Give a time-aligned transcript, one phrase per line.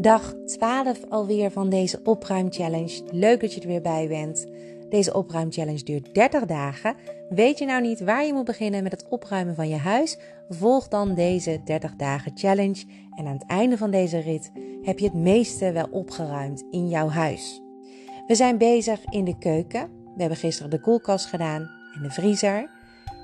[0.00, 3.02] Dag 12 alweer van deze opruimchallenge.
[3.10, 4.46] Leuk dat je er weer bij bent.
[4.88, 6.94] Deze opruimchallenge duurt 30 dagen.
[7.28, 10.18] Weet je nou niet waar je moet beginnen met het opruimen van je huis?
[10.48, 12.84] Volg dan deze 30 dagen challenge
[13.16, 14.50] en aan het einde van deze rit
[14.82, 17.62] heb je het meeste wel opgeruimd in jouw huis.
[18.26, 19.90] We zijn bezig in de keuken.
[20.14, 22.70] We hebben gisteren de koelkast gedaan en de vriezer.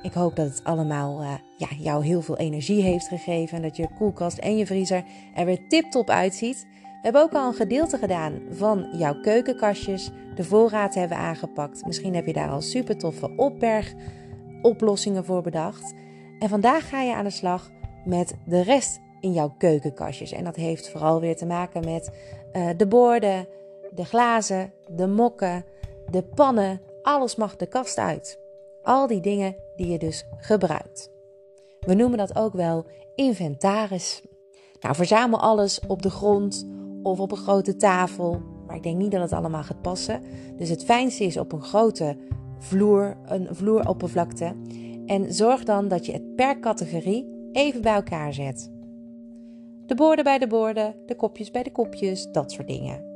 [0.04, 3.56] Ik hoop dat het allemaal uh, ja, jou heel veel energie heeft gegeven.
[3.56, 6.66] En dat je koelkast en je vriezer er weer tip-top uitziet.
[6.82, 10.10] We hebben ook al een gedeelte gedaan van jouw keukenkastjes.
[10.34, 11.86] De voorraad hebben we aangepakt.
[11.86, 15.94] Misschien heb je daar al super toffe opbergoplossingen voor bedacht.
[16.38, 17.70] En vandaag ga je aan de slag
[18.04, 20.32] met de rest in jouw keukenkastjes.
[20.32, 22.10] En dat heeft vooral weer te maken met
[22.52, 23.46] uh, de borden,
[23.94, 25.64] de glazen, de mokken,
[26.10, 26.80] de pannen.
[27.02, 28.43] Alles mag de kast uit.
[28.84, 31.10] Al die dingen die je dus gebruikt.
[31.80, 34.22] We noemen dat ook wel inventaris.
[34.80, 36.68] Nou, verzamel alles op de grond
[37.02, 38.42] of op een grote tafel.
[38.66, 40.22] Maar ik denk niet dat het allemaal gaat passen.
[40.56, 42.16] Dus het fijnste is op een grote
[42.58, 44.56] vloer, een vloeroppervlakte.
[45.06, 48.70] En zorg dan dat je het per categorie even bij elkaar zet.
[49.86, 53.12] De borden bij de borden, de kopjes bij de kopjes, dat soort dingen.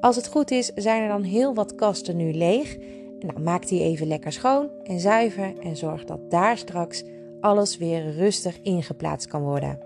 [0.00, 2.78] Als het goed is, zijn er dan heel wat kasten nu leeg
[3.20, 7.04] nou, maak die even lekker schoon en zuiver en zorg dat daar straks
[7.40, 9.78] alles weer rustig ingeplaatst kan worden.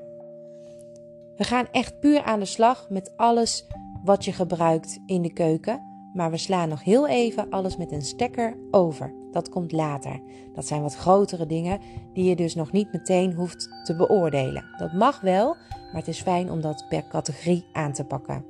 [1.36, 3.66] We gaan echt puur aan de slag met alles
[4.04, 5.82] wat je gebruikt in de keuken,
[6.14, 9.14] maar we slaan nog heel even alles met een stekker over.
[9.30, 10.20] Dat komt later.
[10.54, 11.80] Dat zijn wat grotere dingen
[12.12, 14.64] die je dus nog niet meteen hoeft te beoordelen.
[14.76, 18.44] Dat mag wel, maar het is fijn om dat per categorie aan te pakken.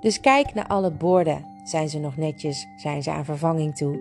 [0.00, 2.66] Dus kijk naar alle borden zijn ze nog netjes?
[2.76, 4.00] Zijn ze aan vervanging toe?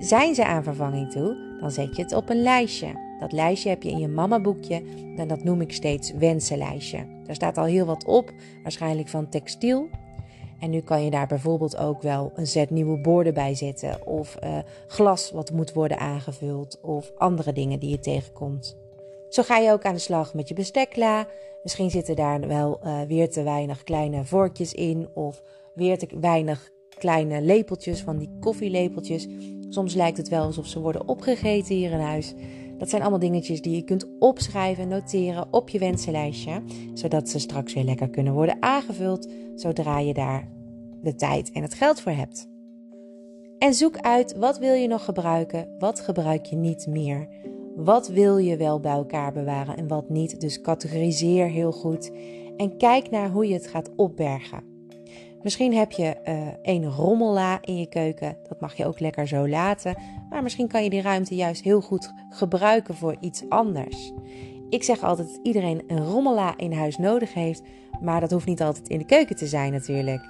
[0.00, 1.56] Zijn ze aan vervanging toe?
[1.60, 3.16] Dan zet je het op een lijstje.
[3.18, 4.82] Dat lijstje heb je in je mamaboekje
[5.16, 7.06] en dat noem ik steeds wensenlijstje.
[7.24, 9.88] Daar staat al heel wat op, waarschijnlijk van textiel.
[10.60, 14.36] En nu kan je daar bijvoorbeeld ook wel een set nieuwe borden bij zetten, of
[14.44, 18.76] uh, glas wat moet worden aangevuld, of andere dingen die je tegenkomt.
[19.28, 21.26] Zo ga je ook aan de slag met je bestekla.
[21.62, 25.42] Misschien zitten daar wel uh, weer te weinig kleine vorkjes in, of
[25.74, 26.72] weer te weinig
[27.04, 29.28] kleine lepeltjes, van die koffielepeltjes.
[29.68, 32.34] Soms lijkt het wel alsof ze worden opgegeten hier in huis.
[32.78, 36.62] Dat zijn allemaal dingetjes die je kunt opschrijven en noteren op je wensenlijstje,
[36.94, 40.48] zodat ze straks weer lekker kunnen worden aangevuld zodra je daar
[41.02, 42.48] de tijd en het geld voor hebt.
[43.58, 47.28] En zoek uit wat wil je nog gebruiken, wat gebruik je niet meer.
[47.76, 50.40] Wat wil je wel bij elkaar bewaren en wat niet.
[50.40, 52.10] Dus categoriseer heel goed
[52.56, 54.73] en kijk naar hoe je het gaat opbergen.
[55.44, 58.36] Misschien heb je uh, een rommella in je keuken.
[58.48, 59.96] Dat mag je ook lekker zo laten.
[60.30, 64.12] Maar misschien kan je die ruimte juist heel goed gebruiken voor iets anders.
[64.68, 67.62] Ik zeg altijd dat iedereen een rommela in huis nodig heeft.
[68.00, 70.28] Maar dat hoeft niet altijd in de keuken te zijn natuurlijk.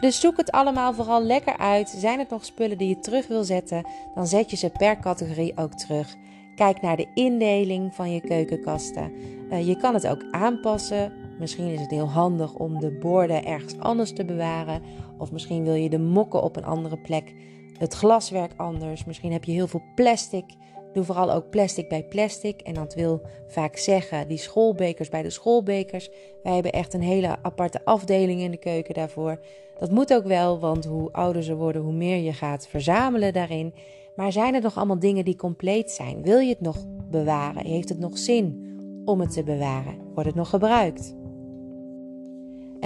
[0.00, 1.88] Dus zoek het allemaal vooral lekker uit.
[1.88, 5.56] Zijn het nog spullen die je terug wil zetten, dan zet je ze per categorie
[5.56, 6.14] ook terug.
[6.54, 9.12] Kijk naar de indeling van je keukenkasten.
[9.50, 11.12] Uh, je kan het ook aanpassen.
[11.38, 14.82] Misschien is het heel handig om de borden ergens anders te bewaren.
[15.18, 17.34] Of misschien wil je de mokken op een andere plek.
[17.78, 19.04] Het glaswerk anders.
[19.04, 20.44] Misschien heb je heel veel plastic.
[20.92, 22.60] Doe vooral ook plastic bij plastic.
[22.60, 26.10] En dat wil vaak zeggen die schoolbekers bij de schoolbekers.
[26.42, 29.40] Wij hebben echt een hele aparte afdeling in de keuken daarvoor.
[29.78, 33.74] Dat moet ook wel, want hoe ouder ze worden, hoe meer je gaat verzamelen daarin.
[34.16, 36.22] Maar zijn er nog allemaal dingen die compleet zijn?
[36.22, 36.76] Wil je het nog
[37.10, 37.66] bewaren?
[37.66, 39.94] Heeft het nog zin om het te bewaren?
[40.14, 41.14] Wordt het nog gebruikt?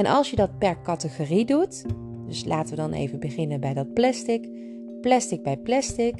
[0.00, 1.84] En als je dat per categorie doet,
[2.26, 4.48] dus laten we dan even beginnen bij dat plastic.
[5.00, 6.14] Plastic bij plastic.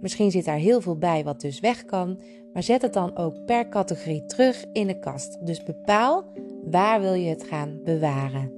[0.00, 2.20] Misschien zit daar heel veel bij wat dus weg kan,
[2.52, 5.46] maar zet het dan ook per categorie terug in de kast.
[5.46, 6.24] Dus bepaal
[6.70, 8.52] waar wil je het gaan bewaren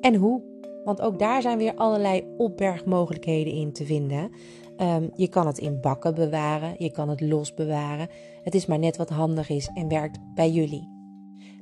[0.00, 0.42] en hoe.
[0.84, 4.30] Want ook daar zijn weer allerlei opbergmogelijkheden in te vinden.
[4.76, 8.08] Um, je kan het in bakken bewaren, je kan het los bewaren.
[8.42, 10.95] Het is maar net wat handig is en werkt bij jullie.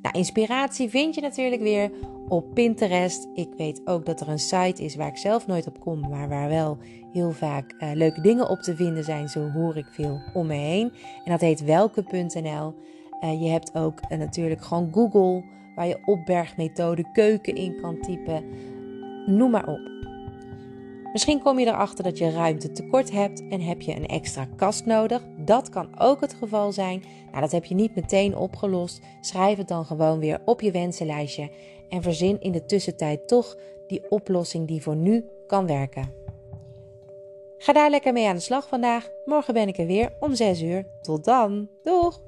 [0.03, 1.91] Nou, inspiratie vind je natuurlijk weer
[2.29, 3.29] op Pinterest.
[3.35, 6.29] Ik weet ook dat er een site is waar ik zelf nooit op kom, maar
[6.29, 6.79] waar wel
[7.13, 9.29] heel vaak uh, leuke dingen op te vinden zijn.
[9.29, 10.93] Zo hoor ik veel om me heen.
[11.25, 12.75] En dat heet welke.nl.
[13.21, 15.45] Uh, je hebt ook uh, natuurlijk gewoon Google,
[15.75, 18.45] waar je opbergmethode keuken in kan typen.
[19.27, 20.04] Noem maar op.
[21.15, 24.85] Misschien kom je erachter dat je ruimte tekort hebt en heb je een extra kast
[24.85, 25.23] nodig.
[25.37, 27.03] Dat kan ook het geval zijn.
[27.31, 29.01] Nou, dat heb je niet meteen opgelost.
[29.21, 31.51] Schrijf het dan gewoon weer op je wensenlijstje
[31.89, 33.57] en verzin in de tussentijd toch
[33.87, 36.13] die oplossing die voor nu kan werken.
[37.59, 39.11] Ga daar lekker mee aan de slag vandaag.
[39.25, 40.87] Morgen ben ik er weer om 6 uur.
[41.03, 41.69] Tot dan.
[41.83, 42.21] Doeg!